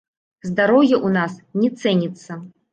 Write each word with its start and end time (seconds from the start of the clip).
Здароўе 0.49 0.95
у 1.11 1.13
нас 1.19 1.37
не 1.61 1.71
цэніцца! 1.81 2.43